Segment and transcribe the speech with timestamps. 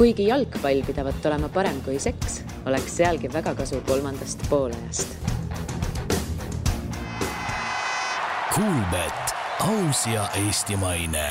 [0.00, 5.10] kuigi jalgpall pidavat olema parem kui seks, oleks sealgi väga kasu kolmandast poolajast.
[8.54, 9.34] Kuulmet,
[9.66, 11.26] aus ja eestimaine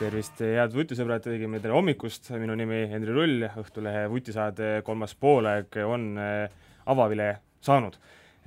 [0.00, 6.10] tervist, head vutisõbrad, tegime tere hommikust, minu nimi Henri Rull, Õhtulehe vutisaade kolmas poolaeg on
[6.18, 6.58] äh,
[6.90, 7.30] avavile
[7.62, 7.94] saanud.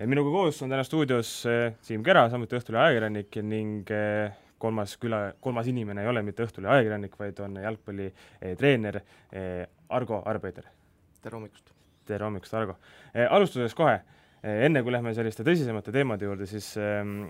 [0.05, 5.21] minuga koos on täna stuudios äh, Siim Kera, samuti Õhtulehe ajakirjanik ning äh, kolmas küla,
[5.41, 9.01] kolmas inimene ei ole mitte Õhtulehe ajakirjanik, vaid on jalgpallitreener
[9.89, 10.69] Argo Arbeiter.
[11.23, 11.73] tere hommikust!
[12.05, 12.77] tere hommikust, Argo!
[13.29, 13.99] alustuseks kohe
[14.39, 17.25] Eh, enne kui lähme selliste tõsisemate teemade juurde, siis ähm,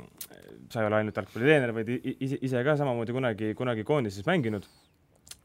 [0.69, 4.67] sa ei ole ainult jalgpallitreener, vaid ise, ise ka samamoodi kunagi, kunagi koondises mänginud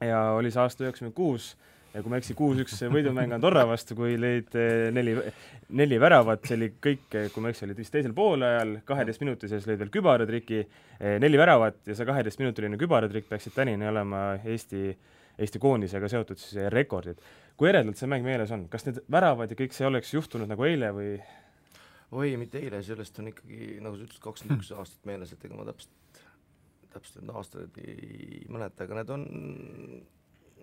[0.04, 1.54] ja oli see aasta üheksakümmend kuus
[1.94, 5.14] ja kui ma ei eksi, kuus-üks võidumäng Andorra vastu, kui lõid eh, neli,
[5.78, 9.50] neli väravat, see oli kõik, kui ma ei eksi, olid vist teisel poolajal, kaheteist minuti
[9.50, 10.64] sees lõid veel kübaratriki,
[11.22, 14.90] neli väravat ja see kaheteistminutiline kübaratrikk peaksid tänini olema Eesti,
[15.38, 17.22] Eesti koondisega seotud siis rekordid.
[17.56, 20.66] kui eredalt see mäng meeles on, kas need väravad ja kõik see oleks juhtunud nagu
[20.66, 21.14] eile või
[22.14, 25.58] oi, mitte eile, sellest on ikkagi, nagu sa ütlesid, kakskümmend üks aastat meeles, et ega
[25.58, 26.20] ma täpselt,
[26.94, 29.26] täpselt neid aastaid ei mäleta, aga need on,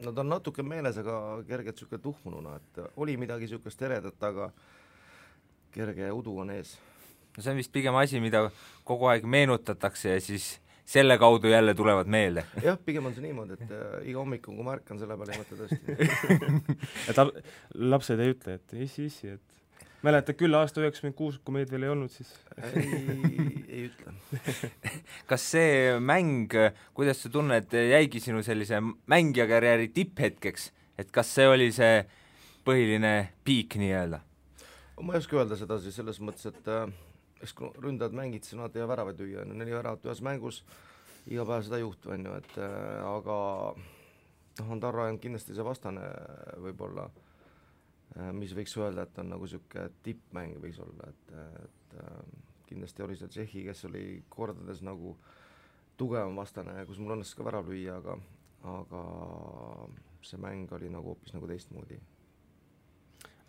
[0.06, 4.50] nad on natuke meeles, aga kergelt niisugune tuhmununa, et oli midagi niisugust eredat, aga
[5.72, 6.78] kerge udu on ees.
[7.36, 8.50] no see on vist pigem asi, mida
[8.88, 10.58] kogu aeg meenutatakse ja siis
[10.92, 12.44] selle kaudu jälle tulevad meelde.
[12.68, 15.44] jah, pigem on see niimoodi, et äh, iga hommiku, kui ma ärkan, selle peale ei
[15.44, 15.96] mõtle tõesti
[17.14, 17.46] et
[17.94, 19.61] lapsed ei ütle, et issi, issi, et
[20.06, 22.32] mäletad küll aasta üheksakümmend kuus, kui meid veel ei olnud, siis
[22.72, 22.88] ei,
[23.68, 24.14] ei ütle.
[25.30, 26.54] Kas see mäng,
[26.98, 30.72] kuidas sa tunned, jäigi sinu sellise mängijakarjääri tipphetkeks,
[31.02, 32.04] et kas see oli see
[32.68, 34.22] põhiline piik nii-öelda?
[35.02, 36.84] ma ei oska öelda seda siis selles mõttes, et äh,
[37.42, 40.22] eks kui ründajad mängid, siis nad ei jää väravaid lüüa, on ju, neli väravat ühes
[40.22, 40.60] mängus,
[41.26, 43.38] iga päev seda ei juhtu, on ju, et äh, aga
[44.62, 46.06] noh, on kindlasti see vastane
[46.62, 47.31] võib-olla äh, Äh,
[48.36, 51.34] mis võiks öelda, et on nagu niisugune tippmäng võiks olla, et,
[51.64, 52.18] et äh,
[52.68, 55.16] kindlasti oli seal Tšehhi, kes oli kordades nagu
[56.00, 58.18] tugevam vastane, kus mul õnnestus ka värav lüüa, aga
[58.62, 59.04] aga
[60.26, 62.00] see mäng oli nagu hoopis nagu teistmoodi.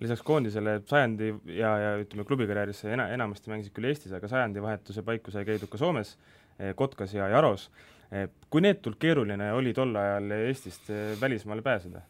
[0.03, 5.05] lisaks koondisele sajandi ja, ja ütleme, klubikarjääris sa ena-, enamasti mängisid küll Eestis, aga sajandivahetuse
[5.07, 6.17] paiku sai käidud ka Soomes,
[6.59, 7.69] eh, Kotkas ja Jaros.
[8.11, 12.03] Eh, kui neetult keeruline oli tol ajal Eestist eh, välismaale pääseda?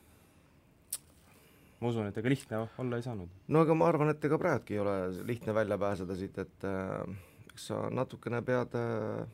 [1.82, 3.30] Ma usun, et ega lihtne olla ei saanud.
[3.50, 7.16] no aga ma arvan, et ega praegugi ei ole lihtne välja pääseda siit, et äh,
[7.50, 9.24] eks sa natukene pead äh,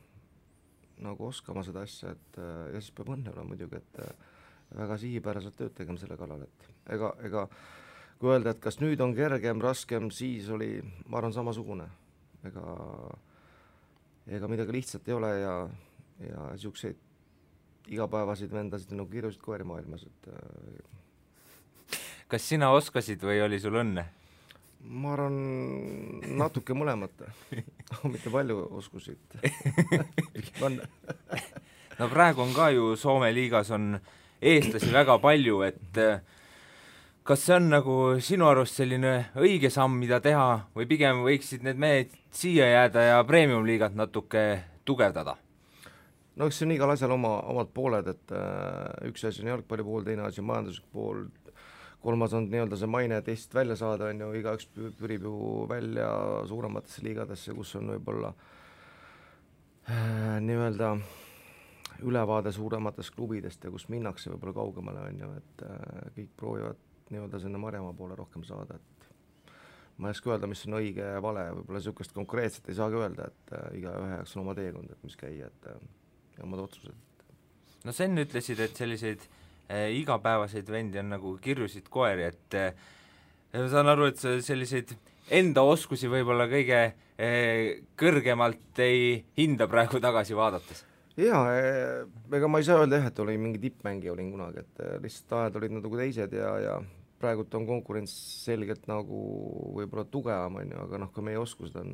[1.05, 4.01] nagu oskama seda asja, et äh, ja siis peab õnne olema muidugi, et
[4.75, 7.45] väga sihipäraselt tööd tegema selle kallal, et ega, ega
[8.19, 10.73] kui öelda, et kas nüüd on kergem, raskem, siis oli,
[11.07, 11.87] ma arvan, samasugune.
[12.47, 12.63] ega,
[14.37, 15.53] ega midagi lihtsat ei ole ja,
[16.23, 17.05] ja niisuguseid
[17.89, 20.97] igapäevaseid vendasid nagu kirjusid koeri maailmas, et äh,
[22.29, 24.05] kas sina oskasid või oli sul õnne?
[24.79, 25.35] ma arvan,
[26.39, 27.25] natuke mõlemat
[28.13, 29.19] mitte palju oskusid
[31.99, 33.97] no praegu on ka ju Soome liigas on
[34.39, 36.21] eestlasi väga palju, et eh,
[37.27, 41.81] kas see on nagu sinu arust selline õige samm, mida teha või pigem võiksid need
[41.81, 44.45] mehed siia jääda ja premium-liigat natuke
[44.87, 45.35] tugevdada?
[46.39, 49.83] no eks see on igal asjal oma, omad pooled, et äh, üks asi on jalgpalli
[49.83, 51.25] pool, teine asi majanduslik pool,
[52.01, 55.33] kolmas on nii-öelda see maine, et Eestist välja saada, on ju, igaüks pürib ju
[55.69, 56.09] välja
[56.47, 58.33] suurematesse liigadesse, kus on võib-olla
[59.89, 60.93] äh, nii-öelda
[62.07, 67.41] ülevaade suurematest klubidest ja kus minnakse võib-olla kaugemale, on ju, et äh, kõik proovivad nii-öelda
[67.43, 69.09] sinna Marjamaa poole rohkem saada, et
[69.99, 73.27] ma ei oska öelda, mis on õige ja vale, võib-olla niisugust konkreetset ei saagi öelda,
[73.27, 75.69] et äh, igaühe jaoks on oma teekond, et mis käia, et
[76.37, 76.95] ja omad otsused.
[77.83, 79.27] no sa enne ütlesid, et selliseid
[79.69, 82.73] igapäevaseid vendi on nagu kirjusid koeri, et äh,
[83.53, 84.95] ma saan aru, et sa selliseid
[85.37, 90.85] enda oskusi võib-olla kõige äh, kõrgemalt ei hinda praegu tagasi vaadates?
[91.19, 91.43] jaa,
[92.33, 95.57] ega ma ei saa öelda jah, et olin mingi tippmängija olin kunagi, et lihtsalt ajad
[95.59, 96.75] olid nagu teised ja, ja
[97.19, 98.13] praegult on konkurents
[98.45, 99.23] selgelt nagu
[99.75, 101.91] võib-olla tugevam, on ju, aga noh, ka meie oskused on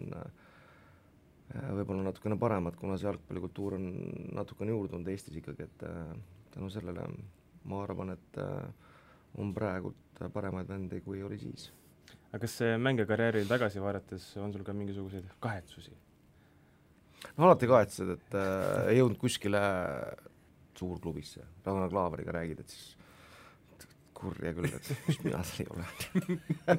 [1.80, 3.90] võib-olla natukene paremad, kuna see jalgpallikultuur on
[4.38, 5.88] natukene juurdunud Eestis ikkagi, et
[6.54, 7.08] tänu sellele
[7.66, 8.68] ma arvan, et äh,
[9.42, 11.70] on praegult paremaid vendi, kui oli siis.
[12.32, 15.96] aga kas mängijakarjääri tagasi vaadates on sul ka mingisuguseid kahetsusi?
[17.38, 19.62] no alati kahetsed, et äh, ei jõudnud kuskile
[20.76, 22.96] suurklubisse, Ragnar Klaveriga räägid, et siis
[24.16, 25.86] kurja küll, et mis mina seal ei ole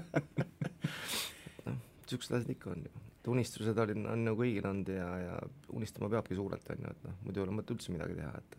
[1.67, 3.05] noh, niisugused asjad ikka on ju.
[3.19, 5.37] et unistused olid, on nagu kõigil olnud ja, ja
[5.77, 8.59] unistama peabki suurelt, on ju, et noh, muidu ei ole mõtet üldse midagi teha, et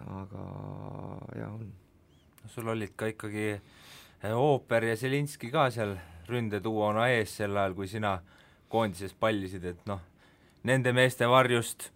[0.00, 0.46] aga
[1.38, 1.72] jaa, on.
[2.46, 5.96] sul olid ka ikkagi eh, Ooper ja Zelinski ka seal
[6.28, 8.16] ründeduona ees sel ajal, kui sina
[8.72, 10.00] koondises pallisid, et noh,
[10.68, 11.90] nende meeste varjust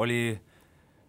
[0.00, 0.38] oli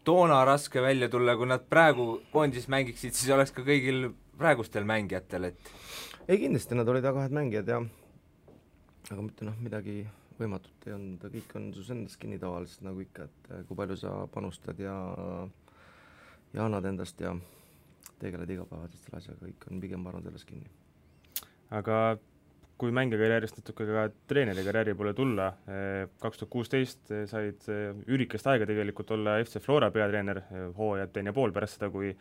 [0.03, 5.51] toona raske välja tulla, kui nad praegu koondises mängiksid, siis oleks ka kõigil praegustel mängijatel,
[5.51, 5.73] et
[6.27, 7.79] ei kindlasti, nad olid väga head mängijad ja
[9.11, 10.01] aga mitte noh, midagi
[10.39, 13.97] võimatut ei olnud, kõik on sus endast kinni tavaliselt nagu ikka, et eh, kui palju
[13.99, 14.95] sa panustad ja
[16.53, 17.33] ja annad endast ja
[18.21, 20.69] tegeled igapäevaste asjaga, kõik on pigem, ma arvan, selles kinni.
[21.73, 21.97] aga
[22.77, 25.51] kui mängijakarjäärist natuke ka treeneri karjääri poole tulla,
[26.21, 27.67] kaks tuhat kuusteist said
[28.07, 30.41] üürikest aega tegelikult olla FC Flora peatreener,
[30.77, 32.11] hooaja teine pool pärast seda, kui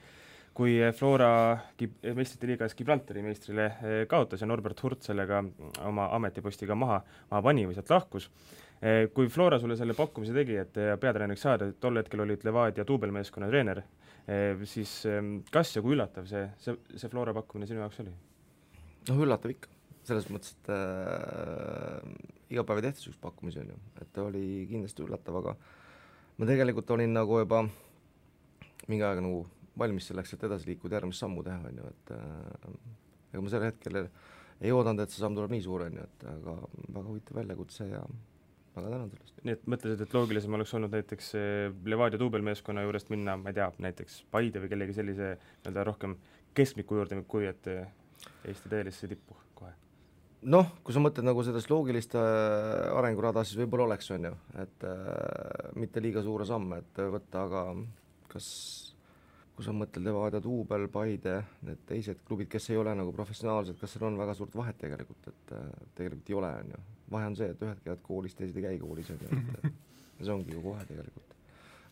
[0.52, 1.56] kui Flora
[2.12, 3.70] meistrite liigas Gibraltari meistrile
[4.08, 5.40] kaotas ja Norbert Hurt sellega
[5.88, 6.98] oma ametipostiga maha,
[7.30, 8.28] maha pani või sealt lahkus.
[9.14, 13.82] kui Flora sulle selle pakkumise tegi, et peatreeneriks saada, tol hetkel olid Levadia duubelmeeskonna treener,
[14.70, 14.90] siis
[15.50, 18.12] kas ja kui üllatav see, see, see Flora pakkumine sinu jaoks oli?
[19.08, 19.70] noh, üllatav ikka.
[20.06, 22.00] Selles mõttes, et äh,
[22.50, 25.54] iga päev ei tehta niisuguseid pakkumisi, on ju, et oli kindlasti üllatav, aga
[26.40, 27.60] ma tegelikult olin nagu juba
[28.90, 29.44] mingi aeg nagu
[29.78, 32.74] valmis selleks, et edasi liikuda, järgmist sammu teha, on ju, et äh,
[33.30, 36.26] ega ma sel hetkel ei oodanud, et see samm tuleb nii suur, on ju, et
[36.34, 38.02] aga väga huvitav väljakutse ja
[38.76, 39.40] väga tänan eest.
[39.42, 41.32] nii et mõtlesid, et loogilisem oleks olnud näiteks
[41.94, 46.16] Levadia duubelmeeskonna juurest minna, ma ei tea, näiteks Paide või kellegi sellise nii-öelda rohkem
[46.56, 47.68] keskmiku juurde, kui et
[48.46, 49.72] Eesti tõelisse tippu kohe?
[50.42, 54.32] noh, kui sa mõtled nagu sellest loogilist äh, arengurada, siis võib-olla oleks, on ju,
[54.62, 57.64] et äh, mitte liiga suure samme, et võtta, aga
[58.32, 58.48] kas,
[59.54, 61.36] kui sa mõtled Levadia, Duubel, Paide,
[61.66, 65.30] need teised klubid, kes ei ole nagu professionaalsed, kas seal on väga suurt vahet tegelikult,
[65.30, 65.54] et
[65.98, 66.82] tegelikult ei ole, on ju.
[67.12, 69.68] Vahe on see, et ühed käivad koolis, teised ei käi koolis, on ju, et
[70.24, 71.36] see ongi ju kohe tegelikult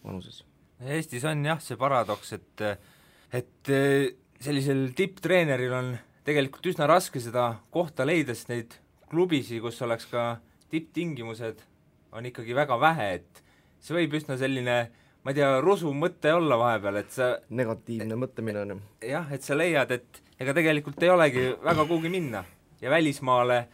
[0.05, 0.43] vanuses.
[0.81, 2.65] Eestis on jah, see paradoks, et
[3.37, 4.13] et äh,
[4.43, 5.91] sellisel tipptreeneril on
[6.27, 8.79] tegelikult üsna raske seda kohta leida, sest neid
[9.11, 10.25] klubisid, kus oleks ka
[10.71, 11.61] tipptingimused,
[12.15, 13.45] on ikkagi väga vähe, et
[13.83, 14.79] see võib üsna selline
[15.23, 18.79] ma ei tea, rusu mõte olla vahepeal, et sa negatiivne mõtlemine on ju.
[19.11, 22.45] jah, et sa leiad, et ega tegelikult ei olegi väga kuhugi minna
[22.81, 23.67] ja välismaale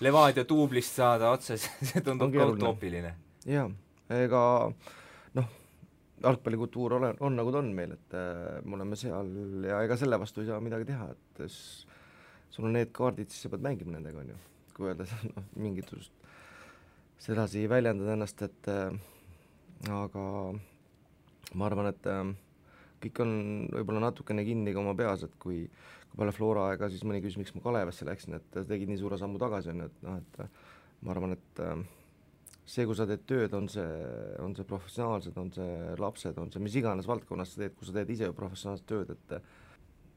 [0.00, 1.58] Levadia duublist saada otse,
[1.88, 3.14] see tundub ka utoopiline.
[3.48, 3.66] jaa,
[4.16, 4.42] ega
[5.36, 5.50] noh,
[6.24, 9.30] jalgpallikultuur ole, on nagu ta on meil, et äh, me oleme seal
[9.68, 13.52] ja ega selle vastu ei saa midagi teha, et sul on need kaardid, siis sa
[13.52, 14.40] pead mängima nendega, on ju.
[14.76, 15.92] kui öelda noh, mingit
[17.20, 18.94] sedasi väljendada ennast, et äh,
[19.92, 20.24] aga
[21.54, 22.24] ma arvan, et äh,
[23.00, 23.32] kõik on
[23.72, 25.62] võib-olla natukene kinni ka oma peas, et kui,
[26.10, 29.18] kui peale Flora aega siis mõni küsis, miks ma Kalevasse läksin, et tegid nii suure
[29.20, 31.80] sammu tagasi, on ju, et noh, et ma arvan, et äh,
[32.66, 33.88] see, kui sa teed tööd, on see,
[34.44, 37.96] on see professionaalsed, on see lapsed, on see mis iganes valdkonnas sa teed, kui sa
[37.96, 39.36] teed ise professionaalset tööd, et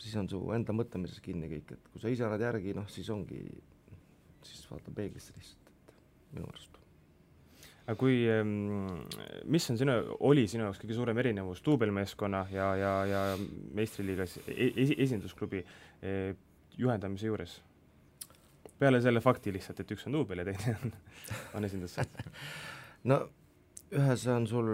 [0.04, 3.10] siis on su enda mõtlemises kinni kõik, et kui sa ise annad järgi, noh siis
[3.14, 3.42] ongi,
[4.44, 6.00] siis vaata peeglisse lihtsalt, et
[6.36, 6.83] minu arust
[7.84, 8.16] aga kui,
[9.52, 13.22] mis on sinu, oli sinu jaoks kõige suurem erinevus duubelmeeskonna ja, ja, ja
[13.76, 16.18] meistriliigas e-, esi, esindusklubi e,
[16.80, 17.60] juhendamise juures?
[18.80, 20.94] peale selle fakti lihtsalt, et üks on duubel ja teine on,
[21.60, 22.00] on esindus
[23.12, 23.20] no
[23.94, 24.70] ühes on sul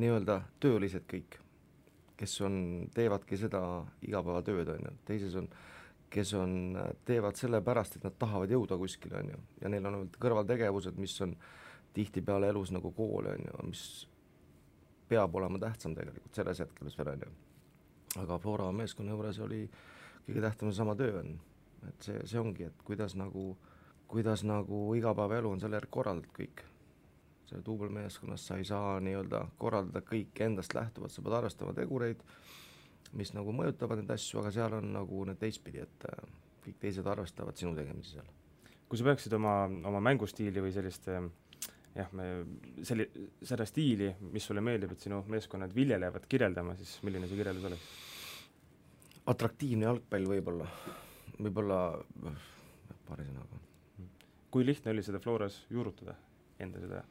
[0.00, 1.36] nii-öelda töölised kõik,
[2.16, 2.54] kes on,
[2.94, 3.60] teevadki seda
[4.06, 5.48] igapäevatööd, on ju, teises on,
[6.12, 6.54] kes on,
[7.08, 11.34] teevad sellepärast, et nad tahavad jõuda kuskile, on ju, ja neil on kõrvaltegevused, mis on
[11.92, 13.86] tihtipeale elus nagu kool, on ju, mis
[15.08, 17.32] peab olema tähtsam tegelikult selles hetkel veel, on ju.
[18.22, 19.64] aga Flora meeskonna juures oli
[20.26, 21.34] kõige tähtsam seesama töö on
[21.88, 23.52] et see, see ongi, et kuidas nagu,
[24.10, 26.64] kuidas nagu igapäevaelu on selle järgi korraldatud kõik.
[27.48, 32.22] selle duubelmeeskonnas sa ei saa nii-öelda korraldada kõike endast lähtuvalt, sa pead arvestama tegureid,
[33.18, 36.30] mis nagu mõjutavad neid asju, aga seal on nagu need teistpidi, et äh,
[36.64, 38.30] kõik teised arvestavad sinu tegemisi seal.
[38.88, 39.56] kui sa peaksid oma,
[39.88, 41.20] oma mängustiili või sellist äh,
[41.96, 42.28] jah, me
[42.86, 43.10] selli-,
[43.44, 47.92] seda stiili, mis sulle meeldib, et sinu meeskonnad viljelevad, kirjeldama, siis milline see kirjeldus oleks?
[49.30, 50.66] atraktiivne jalgpall võib-olla
[51.38, 51.78] võib-olla
[53.06, 53.60] paari sõnaga.
[54.50, 56.14] kui lihtne oli seda Floras juurutada,
[56.60, 57.02] enda seda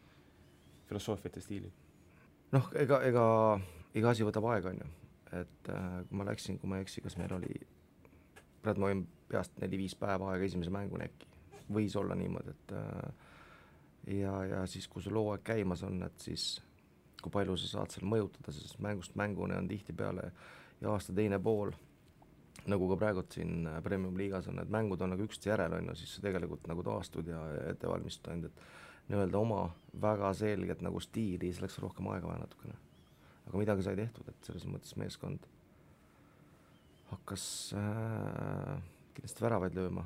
[0.89, 1.71] filosoofiat ja stiili?
[2.51, 3.25] noh, ega, ega
[3.97, 4.89] iga asi võtab aega, on ju,
[5.41, 7.55] et äh, kui ma läksin, kui ma ei eksi, kas meil oli,
[8.63, 11.29] praegu ma võin peast neli-viis päeva aega esimese mänguni äkki,
[11.71, 13.29] võis olla niimoodi, et äh,
[14.07, 16.55] ja, ja siis, kui sul hooaeg käimas on, et siis
[17.21, 20.31] kui palju sa saad seal mõjutada, sest mängust mänguni on tihtipeale
[20.81, 21.73] ja aasta teine pool
[22.69, 25.97] nagu ka praegult siin äh, Premium-liigas on, need mängud on nagu üksteise järel, on ju,
[26.01, 27.41] siis sa tegelikult nagu taastud ja
[27.71, 29.63] ette valmistud ainult, et nii-öelda oma
[30.01, 32.77] väga selget nagu stiili, siis läks rohkem aega vaja natukene.
[33.47, 35.47] aga midagi sai tehtud, et selles mõttes meeskond
[37.11, 38.77] hakkas äh,
[39.15, 40.05] kindlasti väravaid lööma,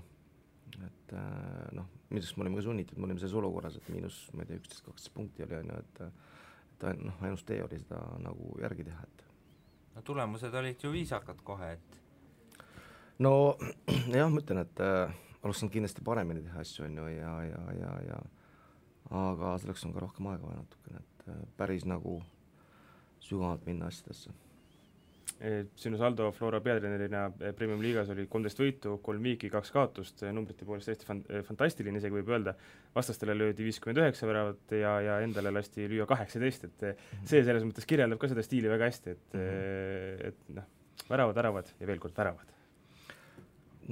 [0.83, 4.43] et äh, noh, millest me olime ka sunnitud, me olime selles olukorras, et miinus, ma
[4.43, 6.01] ei tea, üksteist, kaksteist punkti oli, on ju, et
[6.75, 9.23] et noh, ainus tee oli seda nagu järgi teha, et.
[9.95, 11.99] No tulemused olid ju viisakad kohe, et.
[13.23, 13.55] No
[14.19, 17.61] jah, ma ütlen, et äh, oleks saanud kindlasti paremini teha asju, on ju, ja, ja,
[17.79, 18.23] ja, ja.
[19.15, 22.19] Aga selleks on ka rohkem aega vaja natukene, et äh, päris nagu
[23.23, 24.33] sügavalt minna asjadesse.
[25.35, 30.31] Eh, sinu saldo Flora peatreenerina eh, Premium-liigas oli kolmteist võitu, kolm viiki, kaks kaotust, eh,
[30.31, 32.53] numbrite poolest täiesti fan-, fantastiline isegi võib öelda,
[32.95, 37.27] vastastele löödi viiskümmend üheksa väravat ja, ja endale lasti lüüa kaheksateist, et mhm.
[37.27, 40.27] see selles mõttes kirjeldab ka seda stiili väga hästi, et mm, -hmm.
[40.31, 40.69] et noh,
[41.09, 42.55] väravad, väravad ja veel kord väravad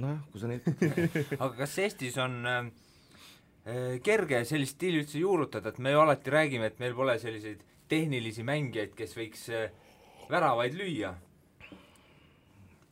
[0.00, 2.64] nojah, kui sa ütled aga kas Eestis on äh,
[4.04, 8.44] kerge sellist stiili üldse juurutada, et me ju alati räägime, et meil pole selliseid tehnilisi
[8.46, 9.68] mängijaid, kes võiks äh,
[10.30, 11.14] väravaid lüüa.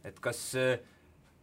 [0.04, 0.78] Et kas äh,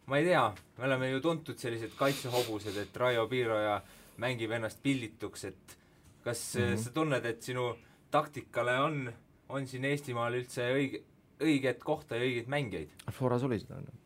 [0.06, 0.44] ma ei tea,
[0.78, 3.80] me oleme ju tuntud sellised kaitsehobused, et Raio Piiroja
[4.20, 5.78] mängib ennast pillituks, et
[6.24, 6.82] kas mm -hmm.
[6.84, 7.76] sa tunned, et sinu
[8.10, 9.12] taktikale on,
[9.48, 11.02] on siin Eestimaal üldse õige,
[11.40, 12.90] õiget kohta ja õigeid mängijaid?
[13.10, 14.00] Floras oli seda, on ju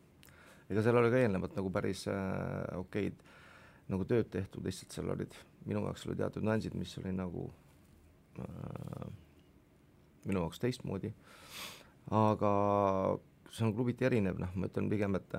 [0.71, 3.21] ega seal oli ka eelnevalt nagu päris äh, okeid
[3.93, 5.35] nagu tööd tehtud, lihtsalt seal olid,
[5.69, 7.51] minu jaoks olid teatud nüansid, mis oli nagu
[8.41, 9.07] äh,
[10.25, 11.13] minu jaoks teistmoodi,
[12.17, 12.53] aga
[13.55, 15.39] see on klubiti erinev, noh, ma ütlen pigem, et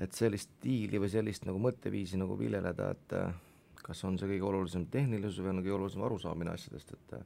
[0.00, 3.34] et sellist stiili või sellist nagu mõtteviisi nagu viljeleda, et äh,
[3.82, 7.18] kas on see kõige olulisem tehnilisus või on kõige olulisem arusaamine asjadest, et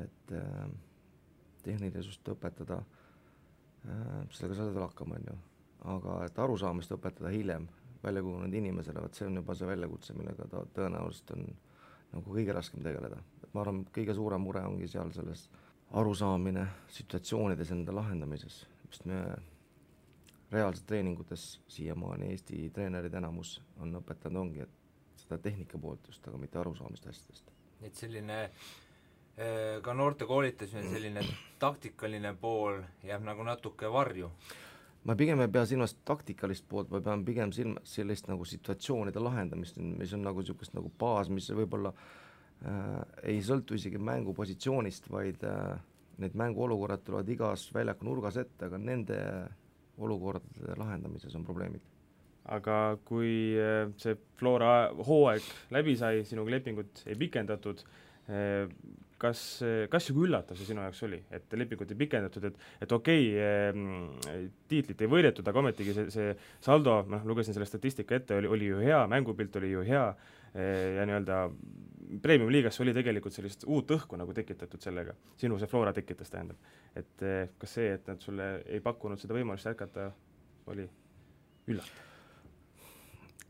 [0.00, 0.66] et äh,
[1.64, 5.38] tehnilisust õpetada äh,, sellega sa saad veel hakkama, on ju
[5.88, 7.66] aga et arusaamist õpetada hiljem
[8.04, 11.46] väljakujunenud inimesele, vot see on juba see väljakutse, millega ta tõenäoliselt on
[12.10, 13.20] nagu kõige raskem tegeleda.
[13.42, 15.48] et ma arvan, kõige suurem mure ongi seal selles
[15.90, 19.22] arusaamine situatsioonides enda lahendamises, sest me
[20.52, 26.38] reaalselt treeningutes siiamaani Eesti treenerid enamus on õpetanud, ongi, et seda tehnika poolt just, aga
[26.38, 27.50] mitte arusaamist asjadest.
[27.82, 31.26] et selline eh, ka noorte koolitamine, selline
[31.58, 34.30] taktikaline pool jääb nagu natuke varju
[35.04, 39.78] ma pigem ei pea silmas taktikalist poolt, ma pean pigem silmas sellist nagu situatsioonide lahendamist,
[39.78, 42.19] mis on nagu niisugust nagu baas, mis võib-olla äh,
[42.60, 45.78] ei sõltu isegi mängupositsioonist, vaid äh,
[46.20, 49.20] need mänguolukorrad tulevad igas väljaku nurgas ette, aga nende
[50.00, 51.86] olukordade lahendamises on probleemid.
[52.50, 55.44] aga kui äh, see Flora hooaeg
[55.76, 57.82] läbi sai, sinuga lepingut ei pikendatud,
[58.28, 58.66] äh,
[59.20, 59.42] kas,
[59.92, 63.26] kas ja kui üllatav see sinu jaoks oli, et lepingut ei pikendatud, et et okei
[63.36, 68.52] okay,, tiitlit ei võidetud, aga ometigi see, see saldo, noh, lugesin selle statistika ette, oli,
[68.56, 70.06] oli ju hea, mängupilt oli ju hea
[70.54, 71.36] ja nii-öelda
[72.22, 76.58] premium-liigas oli tegelikult sellist uut õhku nagu tekitatud sellega, sinu see Flora tekitas, tähendab.
[76.98, 77.22] et
[77.58, 80.10] kas see, et nad sulle ei pakkunud seda võimalust jätkata,
[80.72, 80.88] oli
[81.70, 82.08] üllatav?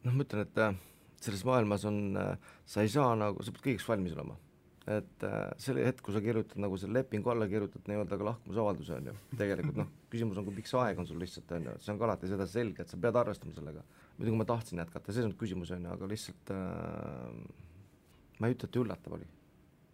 [0.04, 0.76] noh, ma ütlen, et äh,
[1.20, 4.36] selles maailmas on, äh, sa ei saa nagu, sa pead kõigeks valmis olema
[4.90, 5.24] et
[5.60, 9.16] selle hetk, kui sa kirjutad nagu selle lepingu alla, kirjutad nii-öelda ka lahkumisavalduse, on ju,
[9.38, 12.00] tegelikult noh, küsimus on, kui pikk see aeg on sul lihtsalt, on ju, see on
[12.00, 13.84] ka alati seda selge, et sa pead arvestama sellega.
[14.20, 17.36] Muidugi ma tahtsin jätkata, see ei olnud küsimus, on ju, aga lihtsalt äh,
[18.38, 19.28] ma ei ütle, et üllatav oli.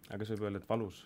[0.09, 1.03] aga kas võib öelda, et valus?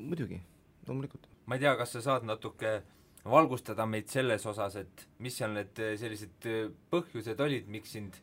[0.00, 0.40] muidugi,
[0.88, 1.28] loomulikult.
[1.46, 2.80] ma ei tea, kas sa saad natuke
[3.24, 6.50] valgustada meid selles osas, et mis seal need sellised
[6.90, 8.18] põhjused olid, miks sind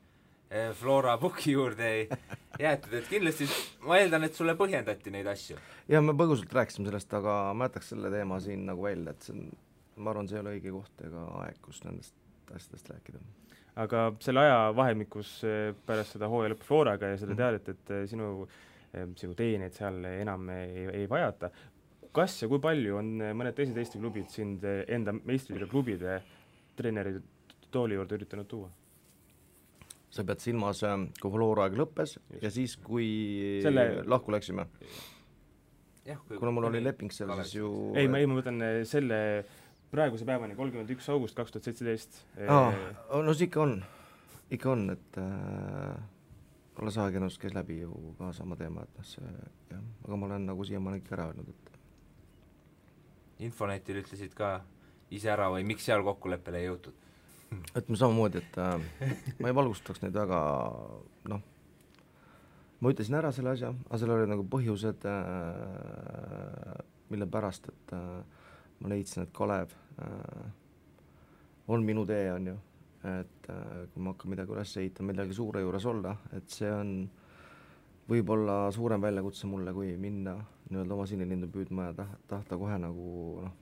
[0.49, 2.03] Eh, Flora Puki juurde ei
[2.63, 3.47] jäetud, et kindlasti
[3.83, 5.57] ma eeldan, et sulle põhjendati neid asju.
[5.91, 9.35] jah, me põgusalt rääkisime sellest, aga ma jätaks selle teema siin nagu välja, et see
[9.35, 9.49] on,
[9.99, 12.15] ma arvan, see ei ole õige koht ega aeg, kus nendest
[12.55, 13.19] asjadest rääkida.
[13.77, 17.41] Aga selle ajavahemikus eh, pärast seda hooaja lõppu Floraga ja seda mhm.
[17.41, 18.31] teadet, et eh, sinu,
[19.19, 21.51] sinu teeneid seal enam ei, ei vajata,
[22.15, 26.21] kas ja kui palju on mõned teised Eesti klubid sind enda meistriliiga klubide
[26.77, 27.17] treeneri
[27.73, 28.71] tooli juurde üritanud tuua?
[30.09, 32.41] sa pead silmas, ähm, kui Flora aeg lõppes Just.
[32.41, 33.07] ja siis, kui
[33.63, 34.05] Selle...
[34.07, 34.65] lahku läksime?
[36.37, 37.69] kuna mul oli leping seal, siis ju
[37.99, 39.17] ei, ma, ei, ma mõtlen selle
[39.91, 42.19] praeguse päevani, kolmkümmend üks august kaks tuhat seitseteist.
[42.49, 42.71] aa,
[43.23, 43.79] no see ikka on,
[44.51, 45.97] ikka on, et äh,
[46.77, 49.33] Kalle Saagennus käis läbi ju ka sama teema, et noh, see
[49.71, 51.75] jah, aga ma olen nagu siiamaani ikka ära öelnud, et
[53.47, 54.55] Infonetil ütlesid ka
[55.13, 56.95] ise ära või miks seal kokkuleppele ei jõutud?
[57.79, 60.41] ütleme samamoodi, et äh, ma ei valgustaks neid väga
[61.31, 61.45] noh,
[62.81, 66.75] ma ütlesin ära selle asja, aga seal olid nagu põhjused äh,,
[67.07, 68.36] mille pärast, et äh,
[68.79, 70.49] ma leidsin, et Kalev äh,
[71.67, 72.57] on minu tee, on ju.
[73.07, 76.93] et äh, kui ma hakkan midagi üles ehitama, millegi suure juures olla, et see on
[78.09, 80.37] võib-olla suurem väljakutse mulle, kui minna
[80.71, 83.11] nii-öelda oma sinilindu püüdma ja taht-, tahta kohe nagu
[83.43, 83.53] noh,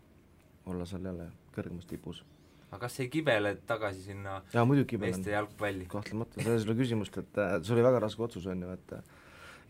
[0.71, 2.23] olla seal jälle kõrgemas tipus.
[2.71, 5.13] aga kas ei kibele tagasi sinna kibelen.
[5.13, 5.85] meeste jalgpalli?
[5.91, 8.97] kahtlemata, selles ei ole küsimust, et äh, see oli väga raske otsus, on ju, et
[8.97, 9.13] äh,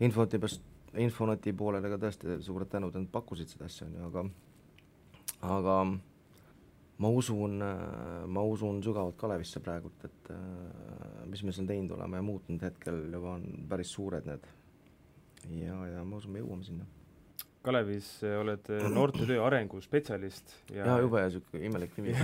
[0.06, 0.64] Infoti peast,
[1.00, 4.26] Infoneti poolele ka tõesti suured tänud, et nad pakkusid seda asja, on ju, aga
[5.44, 5.76] aga
[6.98, 7.58] ma usun,
[8.26, 10.30] ma usun sügavalt Kalevisse praegult, et
[11.28, 14.46] mis me seal teinud oleme ja muutnud hetkel juba on päris suured need.
[15.60, 16.88] ja, ja ma usun, me jõuame sinna.
[17.66, 18.08] Kalevis
[18.40, 22.14] oled noortetöö arenguspetsialist ja jaa, jube niisugune imelik nimi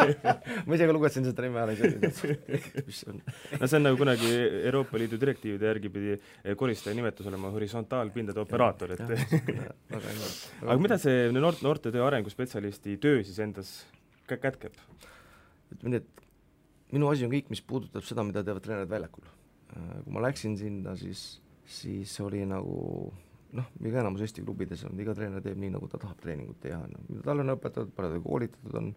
[0.66, 3.20] ma ise ka lugesin seda nime ära, mis see on.
[3.60, 4.32] no see on nagu kunagi
[4.70, 6.16] Euroopa Liidu direktiivide järgi pidi
[6.58, 9.04] koristaja nimetus olema horisontaalpindade operaator, et
[10.66, 13.76] aga mida see noort, noortetöö arenguspetsialisti töö siis endas
[14.30, 14.74] kätkeb?
[15.70, 19.26] ütleme nii, et minu asi on kõik, mis puudutab seda, mida teevad treenerid väljakul.
[19.70, 21.40] kui ma läksin sinna, siis,
[21.78, 23.12] siis oli nagu
[23.56, 26.80] noh, iga enamus Eesti klubides on, iga treener teeb nii, nagu ta tahab treeningut teha,
[26.90, 28.90] noh, mida talle on õpetatud, ta koolitatud on,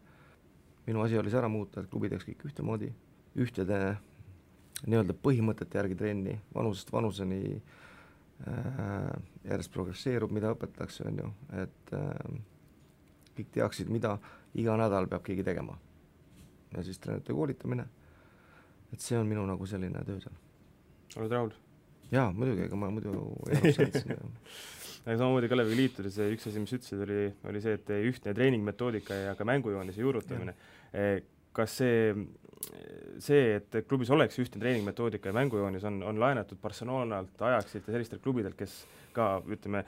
[0.88, 2.92] minu asi oli see ära muuta, et klubi teeks kõik ühtemoodi,
[3.40, 3.80] ühtede
[4.84, 9.10] nii-öelda põhimõtete järgi trenni, vanusest vanuseni äh,
[9.48, 11.34] järjest progresseerub, mida õpetatakse, on ju,
[11.64, 12.40] et äh,
[13.38, 14.18] kõik teaksid, mida
[14.60, 15.80] iga nädal peab keegi tegema.
[16.74, 17.86] ja siis treenerite koolitamine,
[18.94, 20.40] et see on minu nagu selline töö seal.
[21.18, 21.54] oled rahul?
[22.12, 23.14] Jaa, muidugi, ega ma muidu
[23.52, 24.18] ei sõitsin
[25.04, 27.20] aga samamoodi Kaleviga liitudes üks asi, mis ütlesid, oli,
[27.50, 30.56] oli see, et ühtne treeningmetoodika ja ka mängujoonise juurutamine.
[31.54, 32.14] kas see,
[33.22, 38.24] see, et klubis oleks ühtne treeningmetoodika ja mängujoonis, on, on laenatud Barcelonalt, Ajaxilt ja sellistelt
[38.24, 38.80] klubidelt, kes
[39.14, 39.84] ka ütleme,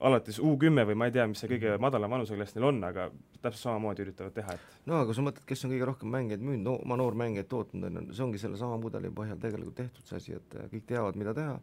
[0.00, 3.08] alates U kümme või ma ei tea, mis see kõige madalam vanuseklass neil on, aga
[3.42, 6.64] täpselt samamoodi üritavad teha, et no aga sa mõtled, kes on kõige rohkem mängijaid müünud,
[6.66, 10.36] no oma noormängijaid tootnud, on ju, see ongi sellesama mudeli põhjal tegelikult tehtud see asi,
[10.38, 11.56] et kõik teavad, mida teha,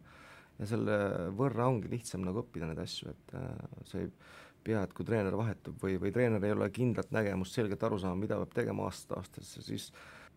[0.60, 0.98] ja selle
[1.36, 3.48] võrra ongi lihtsam nagu õppida neid asju, et äh,
[3.88, 4.10] sa ei
[4.66, 8.38] pea, et kui treener vahetub või, või treener ei ole kindlat nägemust, selget arusaama, mida
[8.42, 9.92] peab tegema aastast aastasse, siis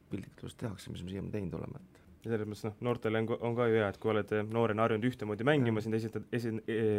[0.09, 3.27] piltlikult öeldes tehakse, mis me siiamaani teinud oleme, et ja selles mõttes noh, noortele on,
[3.47, 6.55] on ka ju hea, et kui oled noorena harjunud ühtemoodi mängima, sind esitad, esi-,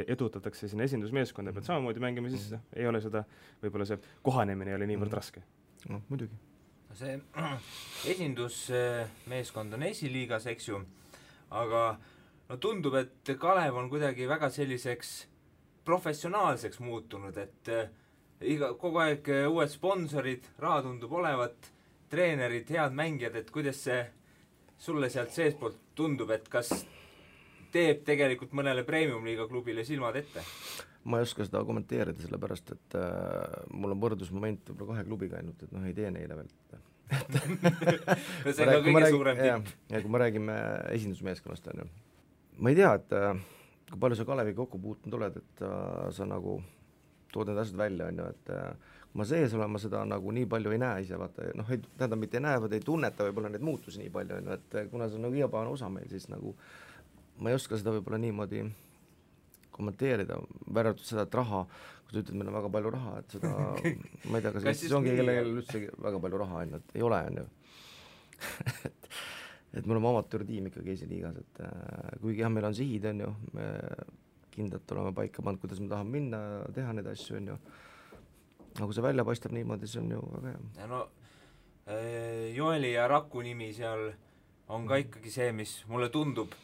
[0.08, 2.70] edutatakse sinna esindusmeeskonda, pead samamoodi mängima, siis mm.
[2.80, 3.24] ei ole seda,
[3.62, 5.18] võib-olla see kohanemine ei ole niivõrd mm.
[5.18, 5.42] raske.
[5.92, 6.38] noh, muidugi.
[6.96, 7.18] see
[8.14, 10.80] esindusmeeskond on esiliigas, eks ju,
[11.60, 11.82] aga
[12.48, 15.12] no tundub, et Kalev on kuidagi väga selliseks
[15.84, 17.68] professionaalseks muutunud, et
[18.40, 21.70] iga, kogu aeg uued sponsorid, raha tundub olevat,
[22.10, 24.00] treenerid, head mängijad, et kuidas see
[24.80, 26.72] sulle sealt seestpoolt tundub, et kas
[27.74, 30.44] teeb tegelikult mõnele premium-liiga klubile silmad ette?
[31.04, 35.62] ma ei oska seda kommenteerida, sellepärast et äh, mul on võrdlusmoment võib-olla kahe klubiga ainult,
[35.64, 36.50] et noh, ei tee neile veel
[38.44, 39.70] no see on ka kõige suurem tipp.
[39.90, 40.58] ja kui me räägime
[40.94, 41.88] esindusmeeskonnast, on ju,
[42.60, 43.40] ma ei tea, et äh,
[43.90, 46.60] kui palju sa Kaleviga kokku puutunud oled, et äh, sa nagu
[47.32, 50.46] tood need asjad välja, on ju, et äh, ma sees olen, ma seda nagu nii
[50.50, 53.50] palju ei näe ise, vaata noh, ei, tähendab, mitte ei näe, vaid ei tunneta võib-olla
[53.50, 56.28] neid muutusi nii palju, on ju, et kuna see on nagu igapäevane osa meil, siis
[56.30, 56.54] nagu
[57.42, 58.62] ma ei oska seda võib-olla niimoodi
[59.74, 60.36] kommenteerida,
[60.68, 61.64] välja arvatud seda, et raha,
[62.04, 63.52] kui sa ütled, meil on väga palju raha, et seda
[64.30, 67.06] ma ei tea, kas Eestis ongi kellelgi üldse väga palju raha, on ju, et ei
[67.06, 67.50] ole, on ju.
[69.70, 73.20] Et, et me oleme amatöörtiim ikkagi esiliigas, et äh, kuigi jah, meil on sihid, on
[73.22, 73.66] ju, me
[74.50, 76.40] kindlalt oleme paika pannud, kuidas me tahame minna,
[76.74, 77.58] teha neid asju, on ju
[78.76, 80.64] aga kui see välja paistab niimoodi, see on ju väga hea.
[80.78, 81.00] ja no
[81.86, 84.10] äh, Joeli ja Raku nimi seal
[84.70, 86.54] on ka ikkagi see, mis mulle tundub,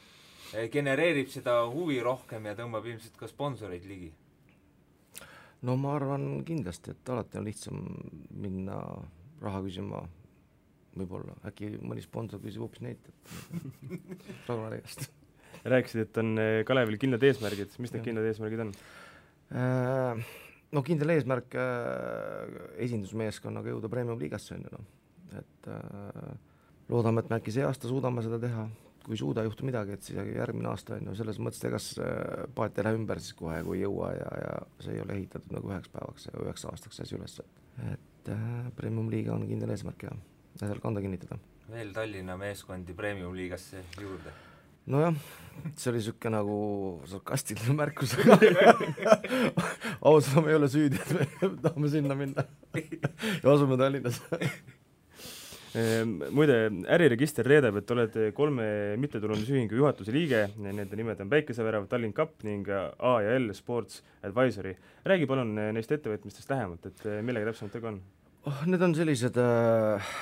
[0.54, 4.12] äh, genereerib seda huvi rohkem ja tõmbab ilmselt ka sponsoreid ligi.
[5.66, 7.82] no ma arvan kindlasti, et alati on lihtsam
[8.30, 8.78] minna
[9.42, 10.06] raha küsima
[10.96, 13.28] võib-olla, äkki mõni sponsor küsib hoopis neid, et
[14.48, 15.10] Ragnar Eegast.
[15.66, 18.74] rääkisid, et on äh, Kalevil kindlad eesmärgid, mis need kindlad eesmärgid on
[19.50, 20.26] äh,?
[20.74, 24.88] No kindel eesmärk äh, esindusmeeskonnaga jõuda premium-liigasse, on ju noh,
[25.40, 26.34] et äh,
[26.90, 28.66] loodame, et me äkki see aasta suudame seda teha,
[29.06, 31.68] kui ei suuda, ei juhtu midagi, et siis järgmine aasta on ju, selles mõttes, et
[31.70, 35.04] ega see paat ei lähe ümber siis kohe, kui ei jõua ja, ja see ei
[35.04, 37.38] ole ehitatud nagu üheks päevaks ja üheks aastaks asi üles,
[37.92, 38.48] et äh,
[38.78, 40.16] premium-liiga on kindel eesmärk ja,
[40.56, 41.38] ja seal kanda kinnitada.
[41.70, 44.34] veel Tallinna meeskondi premium-liigasse juurde
[44.86, 45.14] nojah,
[45.74, 46.56] see oli niisugune nagu
[47.10, 48.14] sarkastiline märkus
[50.06, 51.26] ausalt, me ei ole süüdi, et me
[51.64, 52.44] tahame sinna minna
[52.76, 54.20] ja asume Tallinnas
[55.74, 56.58] ehm, muide,
[56.96, 58.68] äriregister reedab, et oled kolme
[59.02, 64.76] mittetulundusühingu juhatuse liige, nende nimed on Päikesevärav, Tallinn Cup ning A ja L Sports Advisory.
[65.06, 67.98] räägi palun neist ettevõtmistest lähemalt, et millega täpsemalt tegu on?
[68.46, 70.14] oh, need on sellised äh,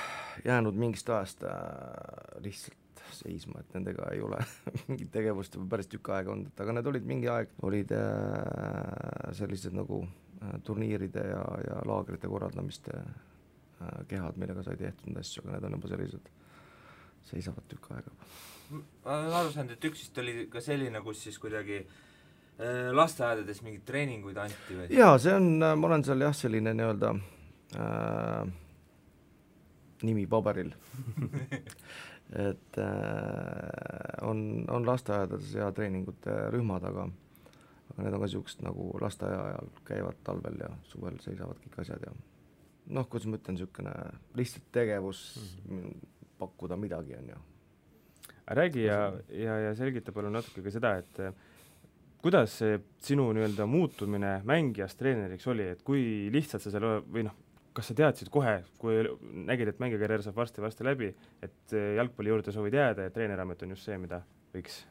[0.45, 2.84] jäänud mingist ajast äh, lihtsalt
[3.15, 4.39] seisma, et nendega ei ole
[4.89, 9.29] mingit tegevust juba päris tükk aega olnud, et aga need olid mingi aeg, olid äh,
[9.37, 15.45] sellised nagu äh, turniiride ja, ja laagrite korraldamiste äh, kehad, millega sai tehtud neid asju,
[15.45, 16.33] aga need on juba sellised,
[17.31, 18.17] seisavad tükk aega.
[18.71, 23.63] ma olen aru saanud, et üks vist oli ka selline, kus siis kuidagi äh, lasteaedades
[23.65, 24.91] mingeid treeninguid anti või?
[24.95, 27.15] jaa, see on, ma olen seal jah, selline nii-öelda
[27.79, 28.53] äh,
[30.03, 30.73] nimi paberil
[32.33, 37.09] et äh, on, on lasteaedades ja treeningute rühmad, aga
[37.95, 42.07] aga need on ka niisugused nagu lasteaia ajal käivad talvel ja suvel seisavad kõik asjad
[42.07, 42.13] ja
[42.93, 43.93] noh, kuidas ma ütlen, niisugune
[44.37, 45.21] lihtsalt tegevus
[45.65, 46.07] mm, -hmm.
[46.39, 47.37] pakkuda midagi, on ju.
[48.47, 51.33] räägi ja, ja, ja selgita palun natuke ka seda, et eh,
[52.21, 57.33] kuidas see sinu nii-öelda muutumine mängijast treeneriks oli, et kui lihtsalt sa seal või noh,
[57.75, 59.01] kas sa teadsid kohe, kui
[59.49, 61.11] nägid, et mängijakarjäär saab varsti-varsti läbi,
[61.43, 64.21] et eh, jalgpalli juurde soovid jääda ja treeneriamet on just see, mida
[64.55, 64.83] võiks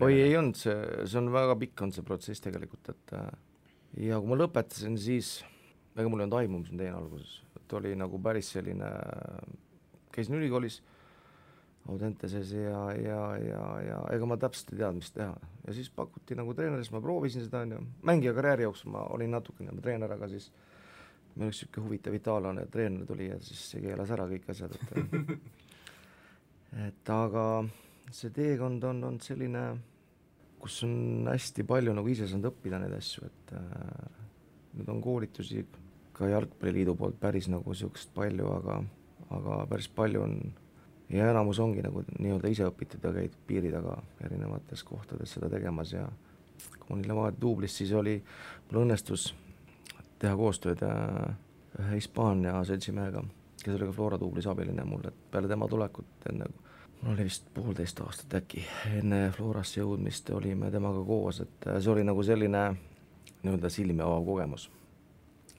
[0.00, 0.74] oi, ei olnud see,
[1.06, 3.30] see on väga pikk, on see protsess tegelikult, et äh,
[4.08, 5.38] ja kui ma lõpetasin, siis
[5.96, 8.94] ega mul ei olnud aimu, mis ma teen alguses, et oli nagu päris selline,
[10.14, 10.80] käisin ülikoolis,
[11.90, 15.32] Audenteses ja, ja, ja, ja ega ma täpselt ei teadnud, mis teha.
[15.64, 19.06] ja siis pakuti nagu treener, siis ma proovisin seda, on ju, mängija karjääri jooksul ma
[19.14, 20.50] olin natukene treener, aga siis
[21.40, 24.90] meil üks niisugune huvitav itaallane treener tuli ja siis keelas ära kõik asjad, et
[26.88, 27.44] et aga
[28.14, 29.64] see teekond on olnud selline,
[30.60, 34.24] kus on hästi palju nagu ise saanud õppida neid asju, et äh,
[34.78, 35.64] nüüd on koolitusi
[36.16, 38.80] ka Jalgpalliliidu poolt päris nagu niisugust palju, aga,
[39.36, 40.36] aga päris palju on
[41.10, 45.94] ja enamus ongi nagu nii-öelda ise õpitud ja käid piiri taga erinevates kohtades seda tegemas
[45.96, 46.04] ja
[46.76, 48.18] kui ma olin Levadia duublis, siis oli,
[48.68, 49.30] mul õnnestus
[50.20, 51.36] teha koostööd äh,
[51.94, 53.22] Hispaania seltsimehega,
[53.62, 56.48] kes oli ka Flora duublis abiline mul, et peale tema tulekut, enne
[57.00, 58.64] mul oli vist poolteist aastat äkki,
[58.98, 62.66] enne Florasse jõudmist olime temaga koos, et äh, see oli nagu selline
[63.40, 64.68] nii-öelda silmi avav kogemus.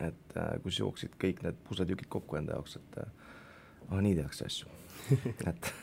[0.01, 4.69] et äh, kus jooksid kõik need pusetükid kokku enda jaoks, et ah, nii tehakse asju
[5.49, 5.73] et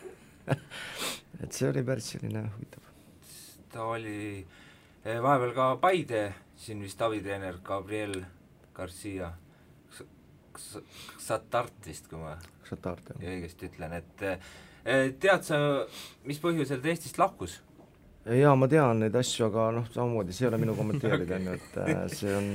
[1.42, 2.82] et see oli päris selline huvitav.
[3.72, 4.46] ta oli
[5.04, 6.22] vahepeal ka Paide
[6.56, 8.16] siin vist abitreener Gabriel
[8.78, 9.32] Garcia
[11.18, 12.34] Satart vist, kui ma
[12.66, 13.30] Satart, jah.
[13.32, 15.58] õigesti ütlen, et eh, tead sa,
[16.26, 17.60] mis põhjusel ta Eestist lahkus?
[18.28, 21.54] jaa, ma tean neid asju, aga noh, samamoodi see ei ole minu kommenteerida, on ju,
[21.56, 22.48] et äh, see on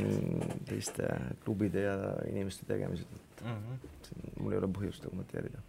[0.69, 1.07] teiste
[1.45, 1.95] klubide ja
[2.29, 4.35] inimeste tegemised, et mm -hmm.
[4.41, 5.63] mul ei ole põhjust kommenteerida.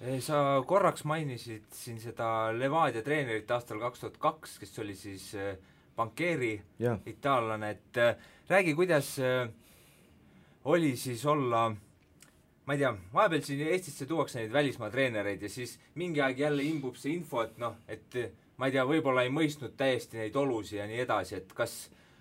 [0.00, 5.32] Eh, sa korraks mainisid siin seda Levadia treenerit aastal kaks tuhat kaks, kes oli siis
[5.96, 6.60] bankeeri
[7.06, 7.96] itaallane, et
[8.48, 9.48] räägi, kuidas äh,
[10.68, 11.70] oli siis olla
[12.68, 16.62] ma ei tea, vahepeal siin Eestisse tuuakse neid välismaa treenereid ja siis mingi aeg jälle
[16.68, 18.18] imbub see info, et noh, et
[18.60, 21.78] ma ei tea, võib-olla ei mõistnud täiesti neid olusid ja nii edasi, et kas,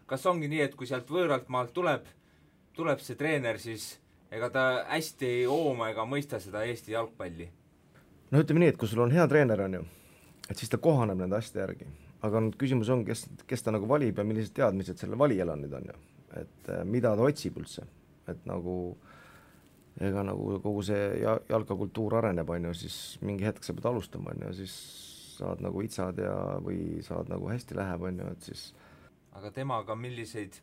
[0.08, 2.08] kas ongi nii, et kui sealt võõralt maalt tuleb,
[2.78, 3.98] tuleb see treener, siis
[4.32, 7.50] ega ta hästi ei hooma ega mõista seda Eesti jalgpalli?
[8.32, 9.86] no ütleme nii, et kui sul on hea treener, on ju,
[10.48, 11.92] et siis ta kohaneb nende asjade järgi.
[12.24, 15.68] aga nüüd küsimus on, kes, kes ta nagu valib ja millised teadmised sellel valijal on
[15.68, 16.02] nüüd, on ju.
[16.46, 17.84] et eh, mida ta otsib üldse
[18.32, 18.78] et nagu
[20.04, 24.34] ega nagu kogu see ja jalkakultuur areneb, on ju, siis mingi hetk sa pead alustama,
[24.36, 24.76] on ju, siis
[25.38, 28.64] saad nagu itsad ja, või saad nagu hästi läheb, on ju, et siis
[29.38, 30.60] aga temaga milliseid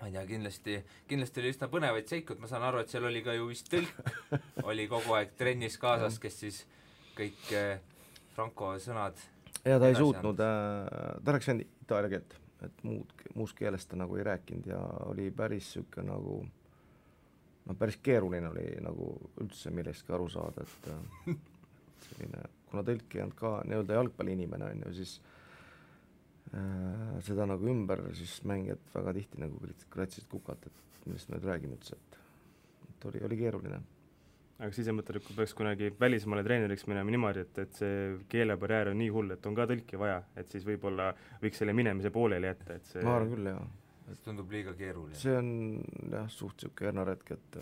[0.00, 0.76] ma ei tea, kindlasti,
[1.10, 4.30] kindlasti oli üsna põnevaid seikuid, ma saan aru, et seal oli ka ju vist tõlk
[4.70, 6.62] oli kogu aeg trennis kaasas, kes siis
[7.18, 7.76] kõik eh,
[8.34, 9.18] Franco sõnad
[9.62, 12.34] ja ta ei suutnud äh,, ta rääkis ainult itaalia keelt,
[12.66, 16.40] et muud, muus keeles ta nagu ei rääkinud ja oli päris niisugune nagu
[17.68, 21.36] noh, päris keeruline oli nagu üldse millestki aru saada, et äh,
[22.06, 25.16] selline, kuna tõlk ei olnud ka nii-öelda jalgpalliinimene, on ju, siis
[26.56, 31.50] äh, seda nagu ümber siis mängijad väga tihti nagu kratsisid kukalt, et millest me nüüd
[31.50, 32.20] räägime üldse, et
[32.92, 33.82] et oli, oli keeruline.
[34.62, 37.94] aga et kui peaks kunagi välismaale treeneriks minema niimoodi, et, et see
[38.30, 41.08] keelebarjäär on nii hull, et on ka tõlki vaja, et siis võib-olla
[41.42, 43.64] võiks selle minemise pooleli jätta, et see ma arvan küll, jaa
[44.12, 45.18] see tundub liiga keeruline.
[45.18, 45.50] see on
[46.12, 47.58] jah, suht niisugune hernaretk, et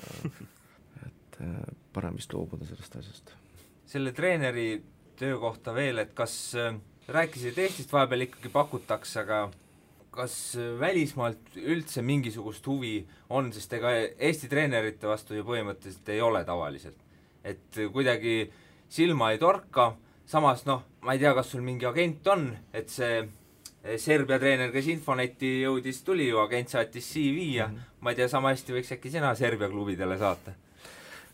[1.07, 1.57] et äh,
[1.95, 3.35] parem vist loobuda sellest asjast.
[3.91, 4.69] selle treeneri
[5.21, 6.77] töö kohta veel, et kas äh,,
[7.11, 9.49] rääkisid Eestist vahepeal ikkagi pakutakse, aga
[10.11, 10.35] kas
[10.81, 12.97] välismaalt üldse mingisugust huvi
[13.31, 16.99] on, sest ega Eesti treenerite vastu ju põhimõtteliselt ei ole tavaliselt.
[17.45, 18.51] et kuidagi
[18.91, 19.95] silma ei torka,
[20.27, 23.23] samas noh, ma ei tea, kas sul mingi agent on, et see
[23.97, 28.01] Serbia treener, kes Infoneti jõudis, tuli ju, agent saatis CV ja mm -hmm.
[28.01, 30.53] ma ei tea, sama hästi võiks äkki sina Serbia klubidele saata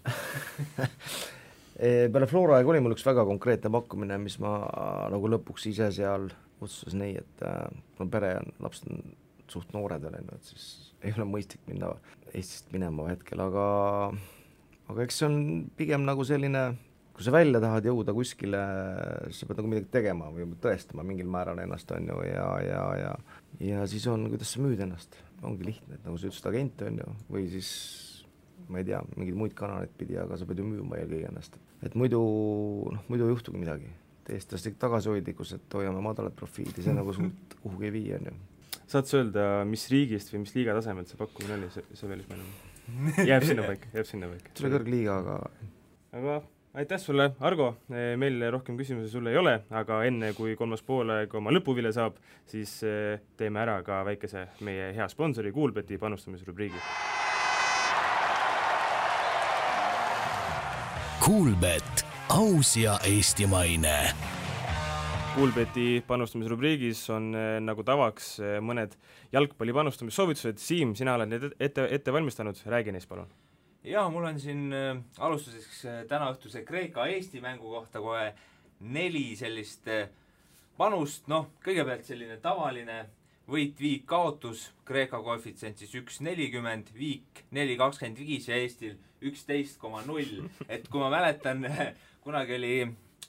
[1.77, 4.55] Eh, peale Flora aega oli mul üks väga konkreetne pakkumine, mis ma
[5.13, 7.67] nagu lõpuks ise seal otsustasin ei, et äh,
[7.99, 9.03] kuna pere on, lapsed on
[9.53, 10.65] suht noored veel, on ju, et siis
[11.05, 11.93] ei ole mõistlik minna
[12.33, 13.67] Eestist minema hetkel, aga
[14.89, 15.37] aga eks see on
[15.77, 16.65] pigem nagu selline,
[17.16, 18.59] kui sa välja tahad jõuda kuskile,
[19.33, 23.12] sa pead nagu midagi tegema või tõestama mingil määral ennast, on ju, ja, ja, ja
[23.61, 26.98] ja siis on, kuidas sa müüd ennast, ongi lihtne, et nagu sa ütlesid, agent, on
[27.00, 27.70] ju, või siis
[28.68, 31.57] ma ei tea, mingeid muid kanaleid pidi, aga sa pead ju müüma eelkõige ennast.
[31.87, 32.20] et muidu,
[32.92, 33.92] noh, muidu ei juhtugi midagi.
[34.26, 38.35] eestlaslik tagasihoidlikkus, et hoiame madalat profiili, see nagu suurt kuhugi ei vii, on ju.
[38.90, 42.74] saad sa öelda, mis riigist või mis liiga tasemelt see pakkumine oli, see, see välismaalane?
[43.31, 44.52] jääb sinnapaika, jääb sinnapaika.
[44.52, 45.38] see oli kõrgliiga, aga
[46.16, 46.37] aga
[46.77, 47.71] aitäh sulle, Argo,
[48.21, 52.19] meil rohkem küsimusi sulle ei ole, aga enne, kui kolmas poolaeg oma lõpuvilja saab,
[52.51, 56.83] siis eh, teeme ära ka väikese meie hea sponsori Kuulbeti panustamisrubriigi.
[61.25, 62.05] Kuulbett,
[62.37, 63.97] aus ja eestimaine
[65.35, 68.95] Kuulbeti panustamisrubriigis on äh, nagu tavaks mõned
[69.33, 73.33] jalgpalli panustamissoovitused, Siim, sina oled need ette, ette valmistanud, räägi neist palun.
[73.87, 78.33] Jaa, mul on siin äh, alustuseks äh, tänaõhtuse Kreeka-Eesti mängu kohta kohe
[78.81, 80.09] neli sellist äh,
[80.77, 83.05] panust, noh, kõigepealt selline tavaline
[83.46, 88.96] võit, viik, kaotus, Kreeka koefitsient siis üks nelikümmend, viik neli kakskümmend viis ja Eestil
[89.27, 90.49] üksteist koma null.
[90.68, 91.62] et kui ma mäletan,
[92.25, 92.75] kunagi oli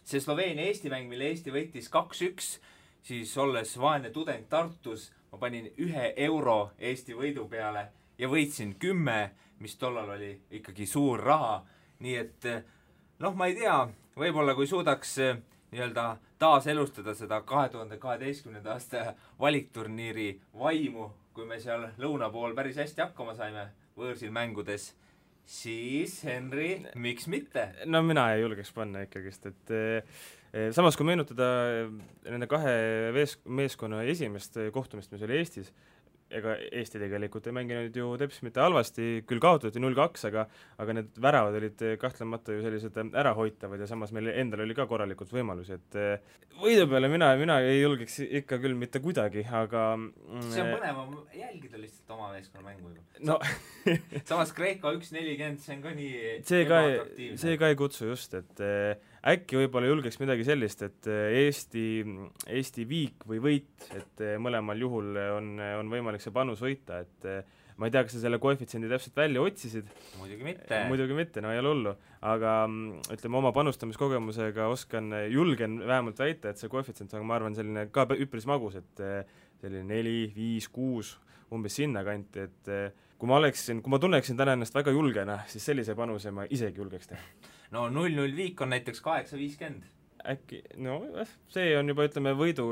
[0.02, 2.58] see Sloveenia-Eesti mäng, mille Eesti võitis kaks-üks,
[3.06, 9.30] siis olles vaene tudeng Tartus, ma panin ühe euro Eesti võidu peale ja võitsin kümme,
[9.60, 11.64] mis tollal oli ikkagi suur raha.
[12.00, 12.46] nii et
[13.20, 13.78] noh, ma ei tea,
[14.18, 15.40] võib-olla kui suudaks eh,
[15.74, 16.06] nii-öelda
[16.42, 23.08] taaselustada seda kahe tuhande kaheteistkümnenda aasta valikturniiri vaimu, kui me seal lõuna pool päris hästi
[23.08, 23.68] hakkama saime
[23.98, 24.92] võõrsil mängudes,
[25.48, 27.72] siis Henri, miks mitte?
[27.86, 30.18] no mina ei julgeks panna ikkagist, et eh,
[30.76, 31.94] samas kui meenutada eh,
[32.30, 32.78] nende kahe
[33.16, 35.74] vees-, meeskonna esimest kohtumist, mis oli Eestis,
[36.34, 40.46] ega Eesti tegelikult ei mänginud ju teps mitte halvasti, küll kaotati null-kaks, aga
[40.84, 45.32] aga need väravad olid kahtlemata ju sellised ärahoitavad ja samas meil endal oli ka korralikult
[45.34, 50.50] võimalusi, et eh, võidu peale mina, mina ei julgeks ikka küll mitte kuidagi, aga mm,
[50.52, 53.06] see on põnevam jälgida lihtsalt oma meeskonna mängu ju.
[53.32, 53.40] no
[54.30, 58.12] samas Kreeka üks nelikümmend, see on ka nii see ka ei, see ka ei kutsu
[58.12, 61.86] just, et äh, äkki võib-olla julgeks midagi sellist, et äh, Eesti,
[62.54, 67.28] Eesti viik või võit, et äh, mõlemal juhul on, on võimalik see panus võita, et
[67.28, 69.90] äh, ma ei tea, kas sa selle koefitsiendi täpselt välja otsisid?
[70.22, 70.80] muidugi mitte.
[70.92, 71.96] muidugi mitte, no ei ole hullu.
[72.32, 77.58] aga mm, ütleme, oma panustamiskogemusega oskan, julgen vähemalt väita, et see koefitsient on, ma arvan,
[77.58, 79.04] selline ka üpris magus, et
[79.62, 81.18] selline neli, viis, kuus,
[81.54, 82.74] umbes sinnakanti, et
[83.18, 86.84] kui ma oleksin, kui ma tunneksin täna ennast väga julgena, siis sellise panuse ma isegi
[86.84, 89.88] julgeks teha no null null viik on näiteks kaheksa viiskümmend.
[90.28, 92.72] äkki, nojah, see on juba ütleme, võidu,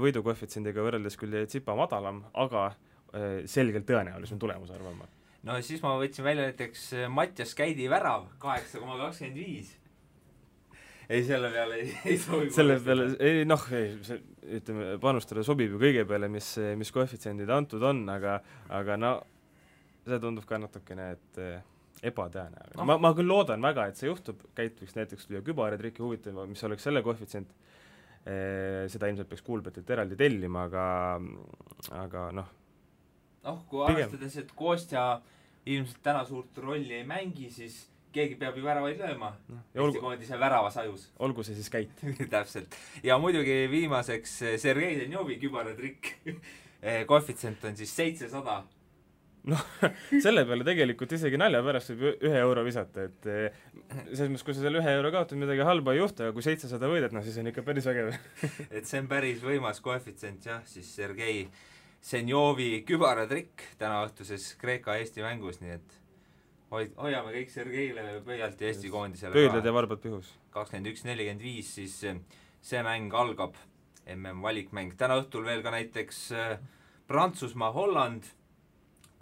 [0.00, 5.08] võidukoefitsiendiga võrreldes küll tsipa madalam, aga eh, selgelt tõenäolisem tulemus, arvan ma.
[5.48, 9.74] no siis ma võtsin välja näiteks eh, Mattias Käidi värav, kaheksa koma kakskümmend viis.
[11.08, 14.22] ei, selle peale ei, ei sobi selle peale, ei noh, ei, see
[14.60, 18.38] ütleme, panustada sobib ju kõige peale, mis, mis koefitsiendid antud on, aga
[18.78, 19.16] aga no
[20.06, 21.58] see tundub ka natukene, et eh,
[22.04, 22.84] ebatõenäoline no..
[22.88, 26.64] ma, ma küll loodan väga, et see juhtub, Käit võiks näiteks lüüa kübaratriki huvitav, mis
[26.68, 27.52] oleks selle koefitsient,
[28.26, 30.86] seda ilmselt peaks Kuulbetilt eraldi tellima, aga,
[32.02, 32.52] aga noh.
[33.46, 34.06] noh, kui pigem...
[34.08, 35.06] arvestades, et Kostja
[35.66, 37.84] ilmselt täna suurt rolli ei mängi, siis
[38.16, 39.62] keegi peab ju väravaid lööma no,.
[39.74, 41.08] Eesti koondise väravas ajus.
[41.22, 42.04] olgu see siis Käit
[42.34, 42.76] täpselt.
[43.04, 46.12] ja muidugi viimaseks Sergei Denjovi kübaratrikk
[47.10, 48.62] koefitsient on siis seitsesada
[49.50, 49.62] noh,
[50.22, 53.60] selle peale tegelikult isegi nalja pärast võib ühe euro visata, et eh,
[54.10, 56.90] selles mõttes, kui sa selle ühe euro kaotad, midagi halba ei juhtu, aga kui seitsesada
[56.90, 58.12] võidad, noh siis on ikka päris vägev.
[58.76, 61.46] Et see on päris võimas koefitsient jah, siis Sergei
[62.06, 65.94] Senjovi kübaratrikk tänaõhtuses Kreeka-Eesti mängus, nii et
[66.70, 70.30] hoid-, hoiame kõik Sergeile pöialt ja Eesti koondisele pöidlad ja varbad pihus.
[70.54, 71.96] kakskümmend üks, nelikümmend viis, siis
[72.66, 73.58] see mäng algab,
[74.06, 76.58] mm valikmäng, täna õhtul veel ka näiteks eh,
[77.06, 78.26] Prantsusmaa-Holland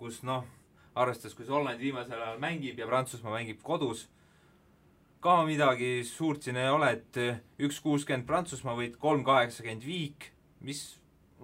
[0.05, 0.45] kus noh,
[0.95, 4.05] arvestades, kuidas Holland viimasel ajal mängib ja Prantsusmaa mängib kodus,
[5.25, 10.29] ka midagi suurt siin ei ole, et üks kuuskümmend Prantsusmaa võit, kolm kaheksakümmend viik,
[10.61, 10.83] mis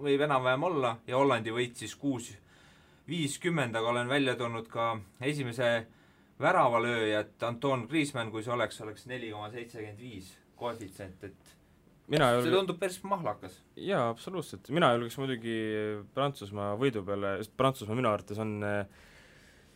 [0.01, 2.29] võib enam-vähem olla, ja Hollandi võit siis kuus
[3.09, 4.93] viiskümmend, aga olen välja toonud ka
[5.25, 5.71] esimese
[6.41, 10.29] väravalööjat, Anton Kriismann, kui see oleks, oleks neli koma seitsekümmend viis
[10.61, 11.57] koefitsient, et
[12.11, 12.57] mina see julge...
[12.57, 13.59] tundub päris mahlakas.
[13.75, 15.55] jaa, absoluutselt, mina julgeks muidugi
[16.15, 18.83] Prantsusmaa võidu peale, sest Prantsusmaa minu arvates on eh,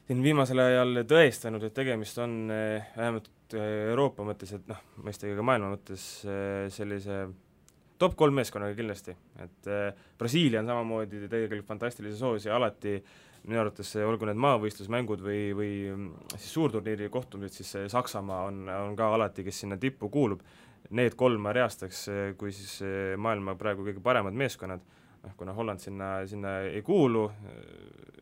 [0.08, 5.44] siin viimasel ajal tõestanud, et tegemist on eh, vähemalt Euroopa mõttes, et noh, mõistagi ka
[5.46, 6.02] maailma mõttes
[6.74, 7.20] sellise
[8.02, 9.70] top kolm meeskonnaga kindlasti, et
[10.18, 12.96] Brasiilia on samamoodi tegelikult fantastilises hoos ja alati
[13.46, 18.96] minu arvates olgu need maavõistlusmängud või, või mm, siis suurturniiri kohtumised, siis Saksamaa on, on
[18.98, 20.42] ka alati, kes sinna tippu kuulub,
[20.90, 22.06] need kolm ma reastaks
[22.38, 22.78] kui siis
[23.18, 24.84] maailma praegu kõige paremad meeskonnad,
[25.24, 27.26] noh kuna Holland sinna, sinna ei kuulu,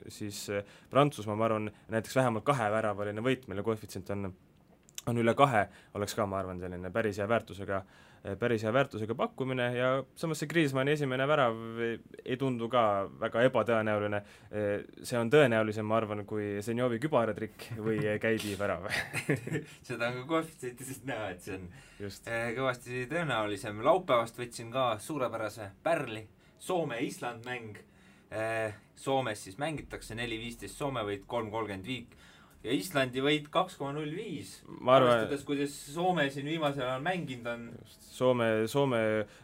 [0.07, 0.45] siis
[0.89, 4.31] Prantsusmaa, ma arvan, näiteks vähemalt kaheväravaline võit, mille koefitsient on,
[5.11, 5.67] on üle kahe,
[5.99, 9.87] oleks ka, ma arvan, selline päris hea väärtusega äh, Eh, päris hea väärtusega pakkumine ja
[10.15, 12.83] samas see Kriismanni esimene värav ei, ei tundu ka
[13.19, 18.87] väga ebatõenäoline, eh, see on tõenäolisem, ma arvan, kui Zenjovi kübaratrikk või käidi värav.
[19.87, 21.67] Seda on ka koefitsientidest näha, et see on
[21.99, 22.27] Just.
[22.27, 26.23] Eh, kõvasti tõenäolisem, laupäevast võtsin ka suurepärase pärli,
[26.63, 27.81] Soome-Island mäng,
[28.97, 32.15] Soomes siis mängitakse neli viisteist Soome võit, kolm kolmkümmend viik,
[32.63, 34.55] ja Islandi võit kaks koma null viis.
[34.79, 37.65] arvestades, kuidas Soome siin viimasel ajal mänginud on.
[38.13, 39.01] Soome, Soome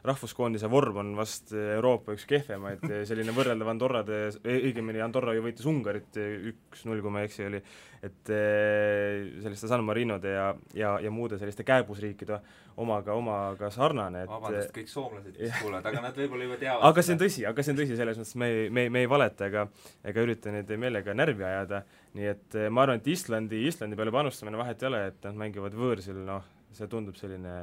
[0.07, 6.19] rahvuskoondise vorm on vast Euroopa üks kehvemaid, selline võrreldav Andorrade, õigemini Andorra ju võitis Ungarit
[6.19, 7.63] üks-null, kui ma ei eksi, oli
[8.05, 12.37] et eh, selliste San Marinode ja, ja, ja muude selliste kääbusriikide
[12.79, 17.03] omaga, omaga sarnane, et vabandust, kõik soomlased, kes kuulevad, aga nad võib-olla juba teavad aga
[17.03, 19.09] see on tõsi, aga see on tõsi, selles mõttes me ei, me ei, me ei
[19.11, 19.65] valeta ega
[20.07, 21.81] ega ürita neid meelega närvi ajada,
[22.15, 25.43] nii et eh, ma arvan, et Islandi, Islandi peale panustamine vahet ei ole, et nad
[25.43, 27.59] mängivad võõrsil, noh, see tundub selline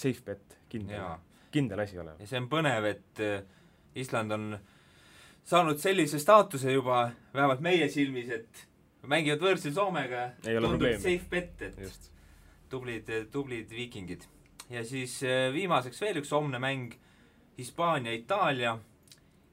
[0.00, 1.04] safe bet, kindel,
[1.52, 2.24] kindel asi olevat.
[2.24, 3.44] ja see on põnev, et eh,
[4.00, 4.50] Island on
[5.50, 8.66] saanud sellise staatuse juba, vähemalt meie silmis, et
[9.08, 12.10] mängivad võõrsil Soomega, tundub safe bet, et Just.
[12.68, 14.26] tublid, tublid viikingid.
[14.70, 16.94] ja siis äh, viimaseks veel üks homne mäng,
[17.58, 18.78] Hispaania-Itaalia,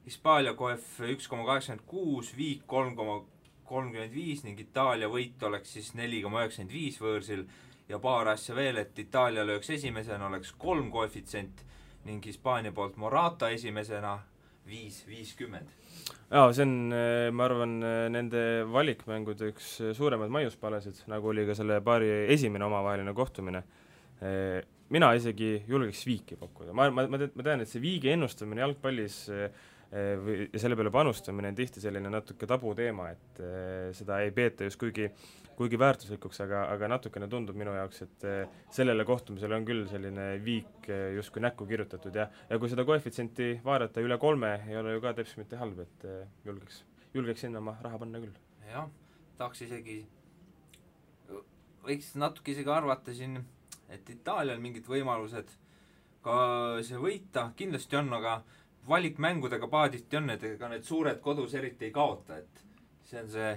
[0.04, 3.22] Hispaania kohv üks koma kaheksakümmend kuus, viik kolm koma
[3.68, 7.44] kolmkümmend viis ning Itaalia võit oleks siis neli koma üheksakümmend viis võõrsil.
[7.88, 11.64] Ja paar asja veel, et Itaalia lööks esimesena, oleks kolm koefitsient
[12.04, 14.18] ning Hispaania poolt Morata esimesena
[14.68, 15.77] viis viiskümmend
[16.28, 21.46] jaa, see on, eh, ma arvan, eh, nende valikmängude üks eh, suuremaid maiuspalasid, nagu oli
[21.48, 23.64] ka selle paari esimene omavaheline kohtumine.
[24.90, 29.18] mina isegi julgeks viiki pakkuda, ma, ma, ma tean, et see viigi ennustamine jalgpallis
[30.24, 33.38] või selle peale panustamine on tihti selline natuke tabuteema, et
[33.94, 34.80] seda ei peeta just
[35.58, 40.26] kuigi väärtuslikuks, aga, aga natukene tundub minu jaoks, et eh, sellele kohtumisele on küll selline
[40.44, 44.94] viik eh, justkui näkku kirjutatud ja, ja kui seda koefitsienti vaadata üle kolme, ei ole
[44.94, 46.82] ju ka teps mitte halb, et eh, julgeks,
[47.16, 48.36] julgeks sinna oma raha panna küll.
[48.68, 48.86] jah,
[49.40, 49.98] tahaks isegi,
[51.88, 53.40] võiks natuke isegi arvata siin,
[53.90, 55.50] et Itaalial mingid võimalused
[56.22, 56.38] ka
[56.86, 58.38] see võita kindlasti on, aga
[58.88, 62.62] valikmängudega paaditi on, et ega need suured kodus eriti ei kaota, et
[63.08, 63.50] see on see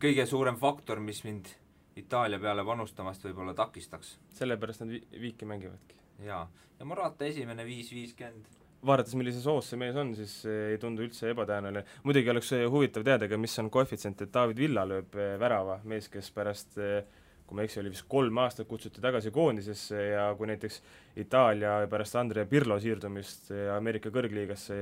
[0.00, 1.52] kõige suurem faktor, mis mind
[1.96, 4.18] Itaalia peale panustamast võib-olla takistaks.
[4.36, 5.96] sellepärast nad vi-, viiki mängivadki?
[6.26, 6.44] jaa,
[6.78, 8.56] ja Morata esimene viis viiskümmend
[8.86, 11.84] vaadates, millises hoos see mees on, siis ei tundu üldse ebatõenäoline.
[12.04, 16.10] muidugi oleks huvitav teada ka, mis on koefitsient, et David Villa lööb eh, värava, mees,
[16.12, 17.00] kes pärast eh,
[17.46, 20.80] kui ma ei eksi, oli vist kolm aastat kutsuti tagasi koondisesse ja kui näiteks
[21.22, 24.76] Itaalia pärast Andrea Pirlo siirdumist eh, Ameerika kõrgliigasse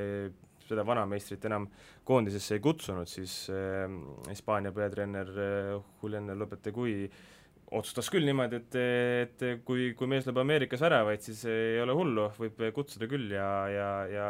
[0.69, 1.69] seda vanameistrit enam
[2.07, 3.85] koondisesse ei kutsunud, siis äh,
[4.31, 5.71] Hispaania peatreener äh,
[6.03, 7.09] Julian Lopetegui
[7.75, 8.77] otsustas küll niimoodi, et,
[9.25, 13.49] et kui, kui mees lööb Ameerikas väravaid, siis ei ole hullu, võib kutsuda küll ja,
[13.73, 14.29] ja, ja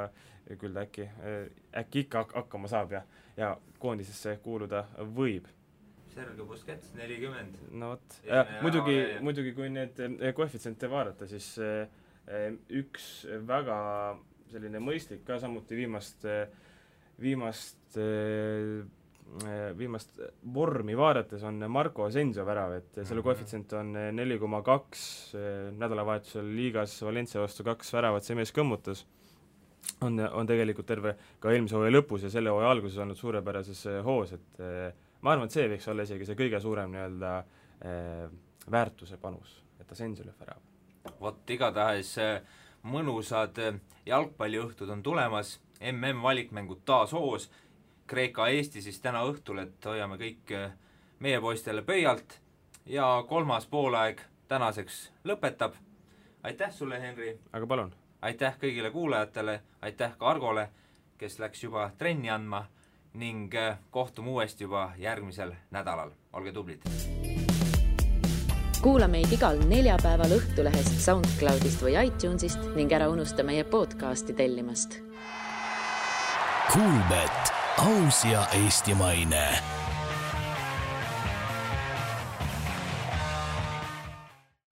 [0.61, 1.43] küll ta äkki, äh,
[1.83, 3.05] äkki ikka hak-, hakkama saab ja,
[3.39, 5.51] ja koondisesse kuuluda võib.
[6.15, 7.57] Sergei Busquets, nelikümmend.
[7.75, 8.21] no vot,
[8.63, 9.99] muidugi, muidugi kui need
[10.39, 11.49] koefitsiente vaadata, siis
[12.71, 13.09] üks
[13.49, 13.79] väga
[14.55, 16.27] selline mõistlik ka samuti viimast,
[17.21, 17.99] viimast
[19.79, 20.19] viimast
[20.55, 23.25] vormi vaadates on Marko Asensio värav, et selle mhm.
[23.27, 25.05] koefitsient on neli koma kaks,
[25.81, 29.05] nädalavahetusel liigas Valencia vastu kaks väravat see mees kõmmutas,
[30.05, 34.35] on, on tegelikult terve ka eelmise hooaja lõpus ja selle hooaja alguses olnud suurepärases hoos,
[34.37, 34.63] et
[35.25, 37.33] ma arvan, et see võiks olla isegi see kõige suurem nii-öelda
[38.71, 41.17] väärtuse panus, et Asensio lööb värava.
[41.21, 47.51] vot igatahes äh mõnusad eh, jalgpalliõhtud on tulemas, MM-valikmängud taas hoos,
[48.07, 50.71] Kreeka-Eesti siis täna õhtul, et hoiame kõik eh,
[51.25, 52.39] meie poistele pöialt
[52.87, 55.75] ja kolmas poolaeg tänaseks lõpetab.
[56.43, 57.39] aitäh sulle, Henri!
[57.53, 57.95] aga palun!
[58.23, 60.69] aitäh kõigile kuulajatele, aitäh ka Argole,
[61.19, 62.67] kes läks juba trenni andma
[63.15, 67.24] ning eh, kohtume uuesti juba järgmisel nädalal, olge tublid!
[68.85, 74.99] Kuula meid igal neljapäeval Õhtulehest, SoundCloudist või iTunesist ning ära unusta meie podcasti tellimast.
[76.69, 79.47] Kuulbet, aus ja eestimaine